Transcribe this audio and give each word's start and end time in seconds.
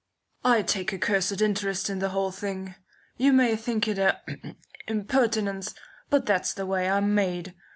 "I 0.43 0.63
take 0.63 0.91
a 0.93 0.97
cursed 0.97 1.43
interest 1.43 1.87
in 1.87 1.99
the 1.99 2.09
whole 2.09 2.31
thing. 2.31 2.73
You 3.17 3.31
may 3.31 3.55
think 3.55 3.87
it 3.87 3.99
a 3.99 4.19
impertinence, 4.87 5.75
but 6.09 6.25
that's 6.25 6.55
the 6.55 6.65
way 6.65 6.89
I'm 6.89 7.13
made. 7.13 7.53